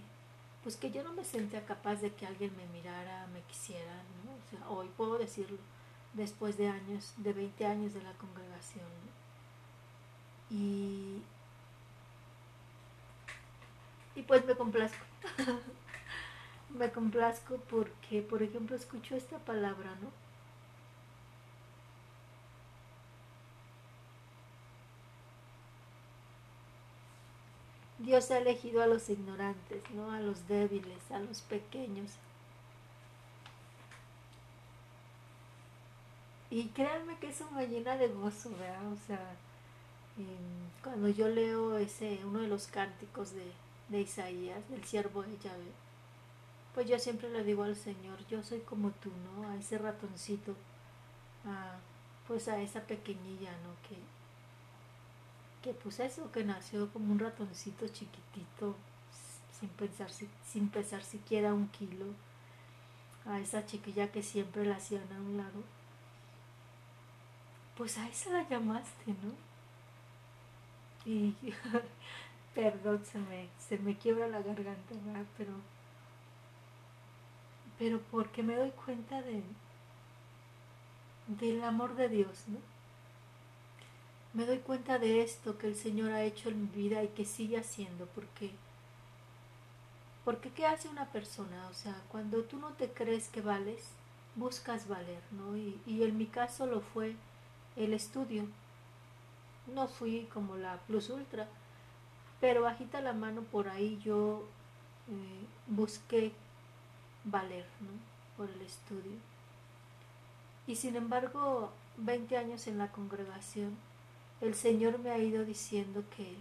pues 0.64 0.78
que 0.78 0.92
yo 0.92 1.04
no 1.04 1.12
me 1.12 1.26
sentía 1.26 1.66
capaz 1.66 1.96
de 1.96 2.14
que 2.14 2.26
alguien 2.26 2.56
me 2.56 2.66
mirara, 2.68 3.28
me 3.34 3.42
quisiera, 3.42 3.96
¿no? 4.24 4.32
O 4.32 4.50
sea, 4.50 4.70
hoy 4.70 4.90
puedo 4.96 5.18
decirlo, 5.18 5.58
después 6.14 6.58
de 6.58 6.68
años, 6.70 7.14
de 7.18 7.34
20 7.34 7.66
años 7.66 7.94
de 7.94 8.04
la 8.04 8.14
congregación. 8.14 8.86
Y, 10.50 11.22
y 14.16 14.22
pues 14.24 14.46
me 14.46 14.56
complazco. 14.56 15.04
me 16.78 16.92
complazco 16.92 17.58
porque, 17.70 18.22
por 18.22 18.44
ejemplo, 18.44 18.76
escucho 18.76 19.16
esta 19.16 19.38
palabra, 19.40 19.96
¿no? 20.02 20.12
Dios 28.00 28.32
ha 28.32 28.38
elegido 28.38 28.84
a 28.84 28.88
los 28.88 29.10
ignorantes, 29.10 29.82
¿no? 29.92 30.12
A 30.12 30.20
los 30.20 30.48
débiles, 30.48 31.10
a 31.10 31.20
los 31.20 31.42
pequeños. 31.42 32.12
Y 36.54 36.68
créanme 36.68 37.18
que 37.18 37.30
eso 37.30 37.50
me 37.50 37.66
llena 37.66 37.98
de 37.98 38.10
gozo, 38.10 38.52
¿verdad? 38.52 38.92
O 38.92 39.08
sea, 39.08 39.36
cuando 40.84 41.10
yo 41.10 41.28
leo 41.28 41.80
ese, 41.80 42.20
uno 42.24 42.42
de 42.42 42.48
los 42.48 42.68
cánticos 42.68 43.32
de, 43.32 43.52
de 43.90 44.02
Isaías, 44.02 44.70
del 44.70 44.84
siervo 44.84 45.24
de 45.24 45.36
Yahvé, 45.40 45.72
pues 46.76 46.88
yo 46.88 47.00
siempre 47.00 47.32
le 47.32 47.44
digo 47.44 47.64
al 47.64 47.76
Señor, 47.76 48.20
yo 48.28 48.44
soy 48.44 48.60
como 48.60 48.92
tú, 48.92 49.10
¿no? 49.26 49.50
A 49.50 49.56
ese 49.56 49.80
ratoncito, 49.80 50.54
a, 51.44 51.78
pues 52.28 52.48
a 52.48 52.62
esa 52.62 52.82
pequeñilla, 52.82 53.50
¿no? 53.64 53.74
Que, 53.90 53.98
que 55.64 55.74
pues 55.74 56.02
eso, 56.02 56.32
que 56.32 56.44
nació 56.44 56.88
como 56.94 57.14
un 57.14 57.18
ratoncito 57.18 57.88
chiquitito, 57.88 58.76
sin 59.60 59.70
pensar, 59.70 60.12
sin 60.46 60.70
pesar 60.70 61.04
siquiera 61.04 61.56
un 61.56 61.70
kilo, 61.70 62.06
a 63.26 63.40
esa 63.40 63.66
chiquilla 63.66 64.12
que 64.12 64.22
siempre 64.22 64.68
la 64.68 64.76
hacían 64.76 65.12
a 65.12 65.20
un 65.20 65.38
lado, 65.38 65.64
pues 67.78 67.98
a 67.98 68.08
esa 68.08 68.30
la 68.32 68.48
llamaste, 68.48 69.12
¿no? 69.24 69.34
Y 71.06 71.36
perdón, 72.56 73.04
se 73.06 73.20
me, 73.20 73.50
se 73.58 73.78
me 73.78 73.98
quiebra 73.98 74.28
la 74.28 74.42
garganta, 74.42 74.96
¿verdad? 75.06 75.26
Pero, 75.38 75.54
pero 77.78 78.00
porque 78.12 78.44
me 78.44 78.56
doy 78.56 78.72
cuenta 78.72 79.22
de 79.22 79.44
del 81.28 81.64
amor 81.64 81.96
de 81.96 82.10
Dios, 82.10 82.44
¿no? 82.48 82.60
me 84.34 84.46
doy 84.46 84.58
cuenta 84.60 84.98
de 84.98 85.22
esto 85.22 85.58
que 85.58 85.68
el 85.68 85.76
Señor 85.76 86.12
ha 86.12 86.24
hecho 86.24 86.50
en 86.50 86.64
mi 86.64 86.68
vida 86.68 87.04
y 87.04 87.10
que 87.10 87.26
sigue 87.26 87.58
haciendo, 87.58 88.08
porque 88.08 88.52
porque 90.26 90.52
¿qué 90.52 90.66
hace 90.66 90.88
una 90.88 91.12
persona? 91.12 91.68
O 91.70 91.74
sea, 91.74 91.96
cuando 92.10 92.44
tú 92.44 92.58
no 92.58 92.70
te 92.70 92.90
crees 92.90 93.28
que 93.28 93.42
vales, 93.42 93.90
buscas 94.36 94.88
valer, 94.88 95.22
¿no? 95.32 95.58
Y, 95.58 95.80
en 95.86 96.18
mi 96.18 96.28
caso 96.28 96.66
lo 96.66 96.80
fue 96.82 97.16
el 97.76 97.94
estudio. 97.94 98.46
No 99.74 99.88
fui 99.88 100.28
como 100.34 100.58
la 100.58 100.78
plus 100.88 101.10
ultra, 101.10 101.48
pero 102.42 102.64
bajita 102.64 103.02
la 103.02 103.14
mano 103.14 103.42
por 103.44 103.70
ahí 103.70 104.00
yo 104.04 104.44
eh, 105.10 105.46
busqué 105.68 106.34
valer, 107.24 107.66
¿no? 107.80 107.92
Por 108.38 108.50
el 108.50 108.62
estudio. 108.62 109.14
Y 110.68 110.76
sin 110.76 110.96
embargo, 110.96 111.72
20 111.98 112.38
años 112.38 112.68
en 112.68 112.78
la 112.78 112.92
congregación, 112.92 113.78
el 114.42 114.56
Señor 114.56 115.00
me 115.00 115.12
ha 115.12 115.18
ido 115.18 115.46
diciendo 115.46 116.04
que, 116.16 116.36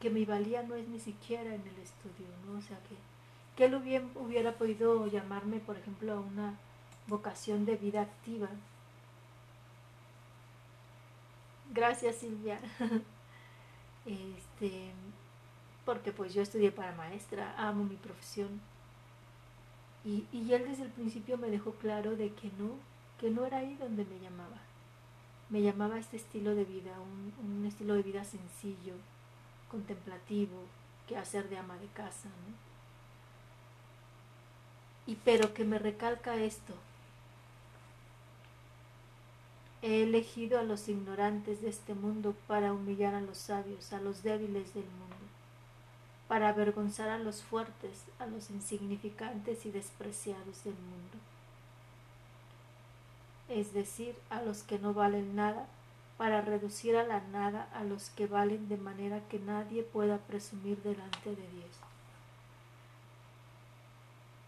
que 0.00 0.10
mi 0.10 0.24
valía 0.24 0.62
no 0.62 0.74
es 0.74 0.88
ni 0.88 1.00
siquiera 1.00 1.54
en 1.54 1.62
el 1.62 1.78
estudio, 1.82 2.26
¿no? 2.46 2.58
O 2.58 2.62
sea, 2.62 2.78
que, 2.88 2.96
que 3.56 3.66
Él 3.66 3.74
hubiera, 3.74 4.06
hubiera 4.14 4.52
podido 4.52 5.06
llamarme, 5.06 5.58
por 5.58 5.76
ejemplo, 5.76 6.12
a 6.14 6.20
una 6.20 6.58
vocación 7.06 7.64
de 7.64 7.76
vida 7.76 8.02
activa. 8.02 8.48
Gracias, 11.72 12.16
Silvia. 12.16 12.60
este, 14.06 14.92
porque 15.84 16.12
pues 16.12 16.34
yo 16.34 16.42
estudié 16.42 16.70
para 16.72 16.92
maestra, 16.92 17.54
amo 17.56 17.84
mi 17.84 17.96
profesión. 17.96 18.60
Y, 20.04 20.26
y 20.32 20.52
él 20.52 20.64
desde 20.68 20.84
el 20.84 20.90
principio 20.90 21.38
me 21.38 21.50
dejó 21.50 21.72
claro 21.72 22.16
de 22.16 22.32
que 22.32 22.50
no, 22.58 22.76
que 23.20 23.30
no 23.30 23.44
era 23.44 23.58
ahí 23.58 23.76
donde 23.76 24.04
me 24.04 24.18
llamaba 24.20 24.58
me 25.50 25.62
llamaba 25.62 25.98
este 25.98 26.16
estilo 26.16 26.54
de 26.54 26.64
vida, 26.64 26.92
un, 27.00 27.64
estilo 27.66 27.94
de 27.94 28.02
vida 28.02 28.24
sencillo, 28.24 28.94
contemplativo, 29.70 30.58
que 31.06 31.16
hacer 31.16 31.48
de 31.48 31.58
ama 31.58 31.76
de 31.78 31.86
casa, 31.88 32.28
Y 35.06 35.16
pero 35.16 35.54
que 35.54 35.64
me 35.64 35.78
recalca 35.78 36.36
esto. 36.36 36.74
He 39.82 40.02
elegido 40.02 40.58
a 40.58 40.64
los 40.64 40.88
ignorantes 40.88 41.62
de 41.62 41.68
este 41.68 41.94
mundo 41.94 42.34
para 42.46 42.72
humillar 42.72 43.14
a 43.14 43.20
los 43.20 43.38
sabios, 43.38 43.92
a 43.92 44.00
los 44.00 44.22
débiles 44.22 44.74
del 44.74 44.84
mundo, 44.84 45.16
para 46.26 46.48
avergonzar 46.48 47.08
a 47.08 47.18
los 47.18 47.42
fuertes, 47.42 48.04
a 48.18 48.26
los 48.26 48.50
insignificantes 48.50 49.66
y 49.66 49.70
despreciados 49.70 50.64
del 50.64 50.74
mundo 50.74 51.18
es 53.48 53.72
decir, 53.72 54.14
a 54.30 54.42
los 54.42 54.62
que 54.62 54.78
no 54.78 54.94
valen 54.94 55.34
nada, 55.34 55.66
para 56.16 56.40
reducir 56.40 56.96
a 56.96 57.04
la 57.04 57.20
nada 57.20 57.68
a 57.72 57.84
los 57.84 58.10
que 58.10 58.26
valen 58.26 58.68
de 58.68 58.76
manera 58.76 59.20
que 59.28 59.38
nadie 59.38 59.82
pueda 59.82 60.18
presumir 60.18 60.82
delante 60.82 61.30
de 61.30 61.36
Dios. 61.36 61.70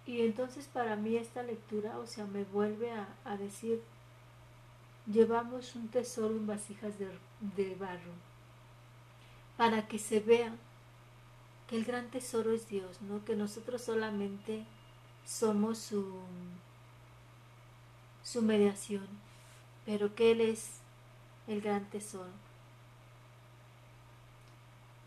Y 0.04 0.22
entonces 0.22 0.66
para 0.66 0.96
mí 0.96 1.16
esta 1.16 1.44
lectura, 1.44 1.98
o 1.98 2.06
sea, 2.06 2.26
me 2.26 2.42
vuelve 2.44 2.90
a, 3.24 3.36
decir, 3.36 3.80
llevamos 5.10 5.74
un 5.74 5.88
tesoro 5.88 6.34
en 6.34 6.46
vasijas 6.46 6.94
de, 6.98 7.74
barro, 7.76 8.12
para 9.56 9.88
que 9.88 9.98
se 9.98 10.20
vea 10.20 10.54
que 11.68 11.76
el 11.76 11.84
gran 11.84 12.10
tesoro 12.10 12.52
es 12.52 12.68
Dios, 12.68 13.00
¿no? 13.02 13.24
Que 13.24 13.36
nosotros 13.36 13.82
solamente 13.82 14.64
somos 15.24 15.78
su, 15.78 16.20
su 18.22 18.42
mediación, 18.42 19.06
pero 19.86 20.14
que 20.14 20.32
Él 20.32 20.40
es 20.40 20.80
el 21.46 21.60
gran 21.60 21.88
tesoro. 21.90 22.30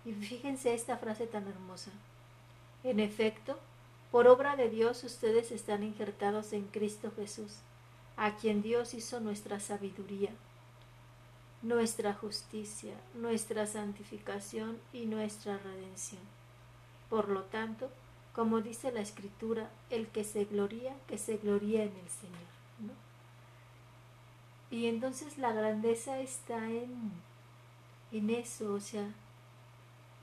Y 0.06 0.14
fíjense 0.14 0.74
esta 0.74 0.98
frase 0.98 1.28
tan 1.28 1.48
hermosa. 1.48 1.92
En 2.84 3.00
efecto, 3.00 3.58
por 4.12 4.28
obra 4.28 4.56
de 4.56 4.70
Dios 4.70 5.04
ustedes 5.04 5.52
están 5.52 5.84
injertados 5.84 6.52
en 6.54 6.68
Cristo 6.68 7.12
Jesús, 7.16 7.60
a 8.18 8.36
quien 8.36 8.62
Dios 8.62 8.94
hizo 8.94 9.20
nuestra 9.20 9.60
sabiduría, 9.60 10.30
nuestra 11.62 12.14
justicia, 12.14 12.94
nuestra 13.16 13.66
santificación 13.66 14.78
y 14.92 15.06
nuestra 15.06 15.58
redención. 15.58 16.22
Por 17.10 17.30
lo 17.30 17.44
tanto, 17.44 17.90
como 18.34 18.62
dice 18.62 18.92
la 18.92 19.02
Escritura, 19.02 19.70
el 19.90 20.08
que 20.08 20.24
se 20.24 20.46
gloría, 20.46 20.96
que 21.08 21.18
se 21.18 21.38
gloría 21.38 21.84
en 21.84 21.96
el 21.96 22.10
Señor. 22.10 22.54
Y 24.72 24.88
entonces 24.88 25.38
la 25.38 25.54
grandeza 25.54 26.20
está 26.20 26.68
en, 26.68 27.12
en 28.12 28.30
eso, 28.32 28.74
o 28.74 28.80
sea, 28.80 29.08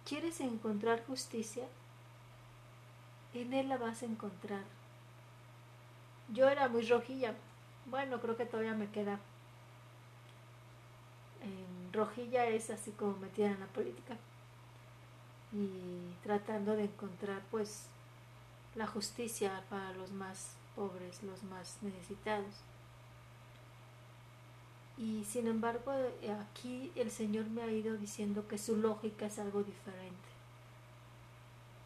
¿quieres 0.04 0.40
encontrar 0.40 1.06
justicia? 1.06 1.68
En 3.32 3.54
Él 3.54 3.68
la 3.68 3.78
vas 3.78 4.02
a 4.02 4.06
encontrar. 4.06 4.64
Yo 6.32 6.48
era 6.48 6.68
muy 6.68 6.82
rojilla, 6.82 7.36
bueno, 7.86 8.20
creo 8.20 8.36
que 8.36 8.46
todavía 8.46 8.74
me 8.74 8.90
queda. 8.90 9.18
rojilla 11.92 12.46
es 12.46 12.70
así 12.70 12.92
como 12.92 13.16
metida 13.16 13.50
en 13.50 13.60
la 13.60 13.66
política 13.66 14.16
y 15.52 16.14
tratando 16.22 16.76
de 16.76 16.84
encontrar 16.84 17.42
pues 17.50 17.86
la 18.74 18.86
justicia 18.86 19.64
para 19.68 19.92
los 19.94 20.12
más 20.12 20.54
pobres, 20.76 21.22
los 21.22 21.42
más 21.44 21.78
necesitados. 21.82 22.54
Y 24.96 25.24
sin 25.24 25.46
embargo, 25.46 25.92
aquí 26.40 26.92
el 26.94 27.10
Señor 27.10 27.46
me 27.46 27.62
ha 27.62 27.70
ido 27.70 27.96
diciendo 27.96 28.46
que 28.46 28.58
su 28.58 28.76
lógica 28.76 29.26
es 29.26 29.38
algo 29.38 29.62
diferente. 29.62 30.28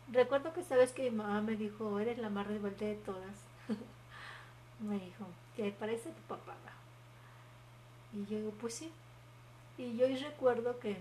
Recuerdo 0.08 0.52
que 0.52 0.62
vez 0.74 0.92
que 0.92 1.10
mi 1.10 1.16
mamá 1.16 1.40
me 1.40 1.56
dijo, 1.56 1.98
eres 2.00 2.18
la 2.18 2.28
más 2.28 2.46
rebelde 2.46 2.86
de 2.86 2.94
todas. 2.96 3.36
me 4.80 4.98
dijo, 4.98 5.26
que 5.56 5.70
parece 5.72 6.10
tu 6.10 6.22
papá. 6.22 6.54
Y 8.12 8.24
yo 8.26 8.38
digo, 8.38 8.50
pues 8.60 8.74
sí. 8.74 8.90
Y 9.76 9.96
yo 9.96 10.06
recuerdo 10.06 10.78
que 10.78 10.96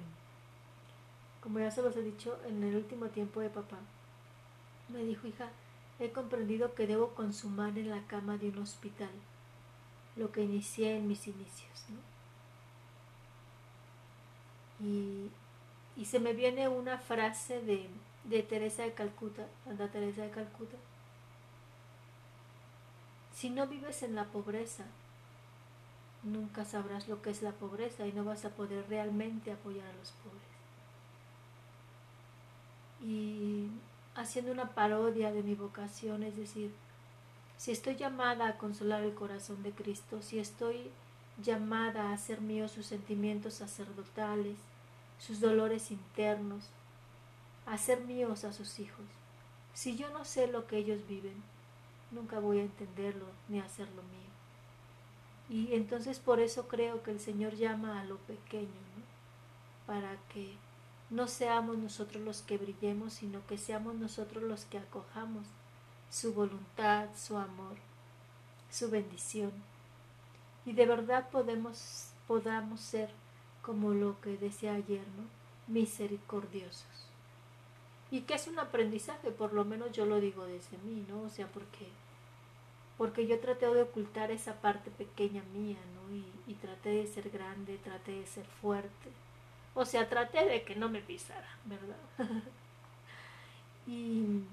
como 1.44 1.60
ya 1.60 1.70
se 1.70 1.82
los 1.82 1.96
he 1.98 2.02
dicho 2.02 2.40
en 2.48 2.64
el 2.64 2.76
último 2.76 3.08
tiempo 3.08 3.42
de 3.42 3.50
papá, 3.50 3.78
me 4.88 5.04
dijo, 5.04 5.28
hija, 5.28 5.50
he 6.00 6.12
comprendido 6.12 6.74
que 6.74 6.88
debo 6.88 7.10
consumar 7.10 7.78
en 7.78 7.90
la 7.90 8.08
cama 8.08 8.38
de 8.38 8.50
un 8.50 8.60
hospital 8.60 9.10
lo 10.16 10.32
que 10.32 10.42
inicié 10.42 10.96
en 10.96 11.08
mis 11.08 11.28
inicios. 11.28 11.86
Y, 14.80 15.30
y, 15.98 16.06
se 16.06 16.20
me 16.20 16.34
viene 16.34 16.68
una 16.68 16.98
frase 16.98 17.62
de, 17.62 17.90
de 18.24 18.44
Teresa 18.44 18.84
de 18.84 18.94
Calcuta, 18.94 19.48
Santa 19.66 19.90
Teresa 19.90 20.24
de 20.24 20.30
Calcuta. 20.30 20.78
Si 23.44 23.50
no 23.50 23.68
vives 23.68 24.04
en 24.04 24.16
la 24.16 24.24
pobreza, 24.24 24.86
nunca 26.24 26.64
sabrás 26.64 27.10
lo 27.10 27.22
que 27.22 27.30
es 27.30 27.42
la 27.42 27.52
pobreza 27.52 28.08
y 28.08 28.14
no 28.14 28.24
vas 28.24 28.46
a 28.46 28.52
poder 28.52 28.88
realmente 28.88 29.52
apoyar 29.52 29.86
a 29.86 29.98
los 29.98 30.12
pobres 30.12 30.48
y 33.02 33.68
haciendo 34.16 34.54
una 34.54 34.70
parodia 34.70 35.34
de 35.34 35.44
mi 35.44 35.56
vocación, 35.56 36.24
es 36.24 36.38
decir, 36.38 36.74
si 37.58 37.72
estoy 37.72 37.98
llamada 37.98 38.48
a 38.48 38.58
consolar 38.58 39.04
el 39.04 39.14
corazón 39.14 39.62
de 39.62 39.74
Cristo, 39.74 40.22
si 40.22 40.40
estoy 40.40 40.90
llamada 41.44 42.12
a 42.12 42.14
hacer 42.14 42.40
míos 42.40 42.72
sus 42.72 42.86
sentimientos 42.86 43.56
sacerdotales, 43.56 44.56
sus 45.20 45.42
dolores 45.42 45.92
internos, 45.92 46.70
a 47.66 47.74
hacer 47.74 48.06
míos 48.06 48.46
a 48.46 48.54
sus 48.54 48.80
hijos. 48.80 49.04
Si 49.74 49.98
yo 49.98 50.10
no 50.12 50.24
sé 50.24 50.48
lo 50.48 50.66
que 50.66 50.78
ellos 50.78 51.06
viven, 51.10 51.44
nunca 52.14 52.40
voy 52.40 52.60
a 52.60 52.64
entenderlo 52.64 53.26
ni 53.50 53.60
a 53.60 53.66
hacerlo 53.66 54.02
mío. 54.04 54.24
Y 55.50 55.76
entonces 55.76 56.20
por 56.20 56.40
eso 56.40 56.68
creo 56.68 57.04
que 57.04 57.12
el 57.12 57.20
Señor 57.20 57.56
llama 57.56 58.00
a 58.00 58.06
lo 58.06 58.18
pequeño, 58.18 58.68
¿no? 58.68 59.04
para 59.86 60.16
que 60.34 60.56
no 61.10 61.28
seamos 61.28 61.78
nosotros 61.78 62.24
los 62.24 62.42
que 62.42 62.58
brillemos, 62.58 63.14
sino 63.14 63.46
que 63.46 63.58
seamos 63.58 63.96
nosotros 63.96 64.44
los 64.44 64.66
que 64.66 64.78
acojamos 64.80 65.46
su 66.10 66.34
voluntad, 66.34 67.10
su 67.16 67.38
amor, 67.38 67.78
su 68.72 68.90
bendición. 68.90 69.52
Y 70.66 70.74
de 70.74 70.86
verdad 70.86 71.30
podemos, 71.30 72.12
podamos 72.28 72.80
ser 72.80 73.10
como 73.62 73.94
lo 73.94 74.20
que 74.22 74.38
decía 74.38 74.74
ayer, 74.74 75.06
¿no? 75.18 75.24
Misericordiosos. 75.68 77.08
Y 78.12 78.22
que 78.22 78.36
es 78.36 78.48
un 78.48 78.60
aprendizaje, 78.60 79.32
por 79.32 79.54
lo 79.54 79.66
menos 79.66 79.92
yo 79.92 80.06
lo 80.06 80.20
digo 80.20 80.46
desde 80.46 80.78
mí, 80.80 81.06
¿no? 81.10 81.22
O 81.22 81.30
sea, 81.30 81.48
porque, 81.48 81.88
porque 82.98 83.28
yo 83.28 83.40
traté 83.40 83.68
de 83.74 83.82
ocultar 83.82 84.32
esa 84.32 84.62
parte 84.62 84.92
pequeña 84.92 85.44
mía, 85.54 85.80
¿no? 85.96 86.16
Y, 86.16 86.54
traté 86.62 86.90
de 86.90 87.08
ser 87.08 87.30
grande, 87.30 87.78
traté 87.84 88.12
de 88.14 88.26
ser 88.26 88.46
fuerte, 88.46 89.10
o 89.74 89.84
sea, 89.84 90.08
traté 90.08 90.46
de 90.46 90.64
que 90.64 90.76
no 90.76 90.88
me 90.88 91.02
pisara, 91.02 91.58
¿verdad? 91.66 91.98
y, 93.88 94.44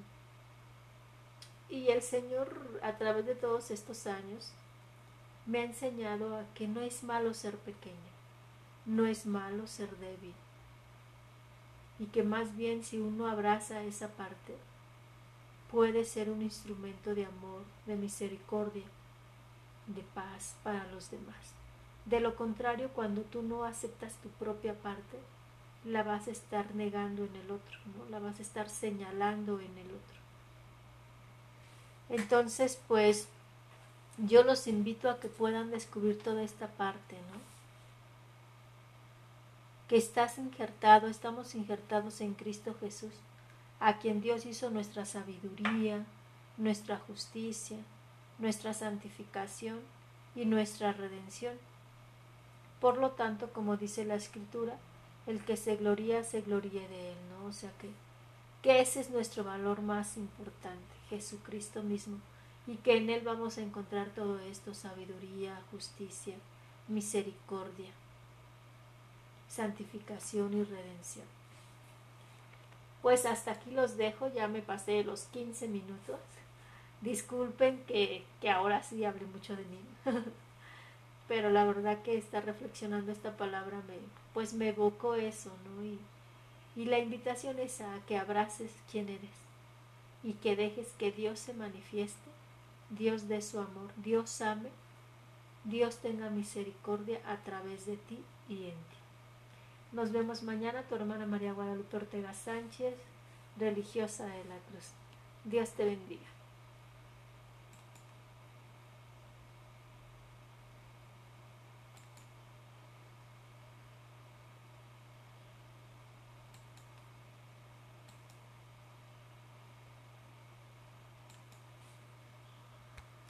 y 1.69 1.89
el 1.89 2.03
Señor, 2.03 2.81
a 2.83 2.97
través 2.97 3.27
de 3.27 3.37
todos 3.37 3.71
estos 3.71 4.09
años, 4.09 4.53
me 5.47 5.61
ha 5.61 5.65
enseñado 5.65 6.37
a 6.37 6.45
que 6.55 6.67
no 6.67 6.81
es 6.81 7.05
malo 7.05 7.33
ser 7.35 7.57
pequeño, 7.59 7.95
no 8.87 9.07
es 9.07 9.27
malo 9.27 9.67
ser 9.67 9.91
débil. 9.99 10.35
Y 11.99 12.07
que 12.07 12.23
más 12.23 12.57
bien 12.57 12.83
si 12.83 12.99
uno 12.99 13.29
abraza 13.29 13.83
esa 13.83 14.09
parte, 14.09 14.57
puede 15.71 16.05
ser 16.05 16.31
un 16.31 16.43
instrumento 16.43 17.15
de 17.15 17.27
amor, 17.27 17.63
de 17.87 17.97
misericordia, 17.97 18.85
de 19.87 20.03
paz 20.15 20.57
para 20.63 20.87
los 20.87 21.11
demás. 21.11 21.55
De 22.07 22.21
lo 22.21 22.35
contrario, 22.35 22.91
cuando 22.95 23.23
tú 23.23 23.43
no 23.43 23.65
aceptas 23.65 24.15
tu 24.17 24.29
propia 24.31 24.75
parte, 24.75 25.19
la 25.85 26.03
vas 26.03 26.29
a 26.29 26.33
estar 26.33 26.75
negando 26.75 27.25
en 27.25 27.37
el 27.37 27.51
otro, 27.51 27.79
¿no? 27.97 28.09
La 28.11 28.19
vas 28.19 28.39
a 28.39 28.43
estar 28.43 28.69
señalando 28.69 29.61
en 29.61 29.79
el 29.79 29.87
otro. 29.87 30.21
Entonces, 32.09 32.81
pues, 32.89 33.29
yo 34.19 34.43
los 34.43 34.67
invito 34.67 35.09
a 35.09 35.21
que 35.21 35.29
puedan 35.29 35.71
descubrir 35.71 36.21
toda 36.21 36.43
esta 36.43 36.67
parte, 36.67 37.17
¿no? 37.33 37.41
Que 39.89 39.97
estás 39.97 40.39
injertado, 40.39 41.07
estamos 41.07 41.55
injertados 41.55 42.21
en 42.21 42.35
Cristo 42.35 42.75
Jesús, 42.81 43.13
a 43.81 43.99
quien 43.99 44.21
Dios 44.21 44.45
hizo 44.45 44.71
nuestra 44.71 45.07
sabiduría, 45.07 46.05
nuestra 46.59 46.99
justicia, 46.99 47.79
nuestra 48.39 48.75
santificación 48.75 49.81
y 50.37 50.45
nuestra 50.45 50.93
redención. 50.93 51.55
Por 52.81 52.99
lo 52.99 53.13
tanto, 53.13 53.53
como 53.53 53.77
dice 53.77 54.05
la 54.05 54.15
escritura, 54.15 54.79
el 55.27 55.45
que 55.45 55.57
se 55.57 55.77
gloría, 55.77 56.25
se 56.25 56.43
gloríe 56.43 56.87
de 56.89 57.13
él, 57.13 57.19
¿no? 57.31 57.47
O 57.47 57.53
sea 57.53 57.71
que, 57.79 57.91
que 58.63 58.81
ese 58.81 59.01
es 59.01 59.11
nuestro 59.11 59.45
valor 59.45 59.81
más 59.81 60.17
importante, 60.17 60.95
Jesucristo 61.09 61.83
mismo, 61.83 62.19
y 62.67 62.77
que 62.77 62.99
en 62.99 63.11
él 63.11 63.23
vamos 63.25 63.59
a 63.59 63.63
encontrar 63.63 64.09
todo 64.09 64.39
esto, 64.41 64.75
sabiduría, 64.75 65.63
justicia, 65.71 66.37
misericordia, 66.89 67.91
santificación 69.49 70.55
y 70.55 70.65
redención. 70.65 71.40
Pues 73.03 73.27
hasta 73.27 73.53
aquí 73.53 73.71
los 73.71 73.97
dejo, 73.97 74.33
ya 74.33 74.49
me 74.49 74.63
pasé 74.63 75.05
los 75.05 75.25
15 75.25 75.69
minutos. 75.69 76.21
Disculpen 77.01 77.83
que, 77.85 78.25
que 78.41 78.51
ahora 78.51 78.83
sí 78.83 79.05
hablé 79.05 79.25
mucho 79.27 79.57
de 79.57 79.65
mí. 79.65 79.81
pero 81.31 81.49
la 81.49 81.65
verdad 81.65 82.03
que 82.03 82.19
está 82.19 82.41
reflexionando 82.41 83.13
esta 83.13 83.37
palabra 83.37 83.81
me, 83.87 83.95
pues 84.35 84.53
me 84.53 84.71
evocó 84.71 85.15
eso, 85.15 85.53
¿no? 85.65 85.85
Y, 85.85 85.97
y 86.75 86.87
la 86.87 86.99
invitación 86.99 87.61
es 87.61 87.81
a 87.81 88.01
que 88.09 88.19
abraces 88.19 88.73
quién 88.91 89.09
eres 89.09 89.31
y 90.25 90.33
que 90.33 90.57
dejes 90.57 90.89
que 90.99 91.13
Dios 91.13 91.39
se 91.39 91.55
manifieste, 91.55 92.31
Dios 92.91 93.29
dé 93.29 93.43
su 93.43 93.61
amor, 93.61 93.93
Dios 93.99 94.41
ame, 94.41 94.71
Dios 95.63 95.99
tenga 95.99 96.31
misericordia 96.31 97.21
a 97.25 97.37
través 97.45 97.87
de 97.87 97.97
ti 97.97 98.19
y 98.49 98.65
en 98.65 98.75
ti. 98.75 99.00
Nos 99.93 100.13
vemos 100.13 100.45
mañana, 100.45 100.85
tu 100.85 100.95
hermana 100.95 101.27
María 101.27 101.53
Guadalupe 101.53 101.97
Ortega 101.97 102.33
Sánchez, 102.33 102.95
religiosa 103.59 104.25
de 104.25 104.45
la 104.45 104.57
Cruz. 104.71 104.93
Dios 105.45 105.71
te 105.71 105.85
bendiga. 105.85 106.40